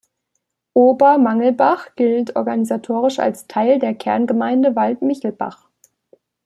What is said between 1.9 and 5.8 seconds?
gilt organisatorisch als Teil der Kerngemeinde Wald-Michelbach.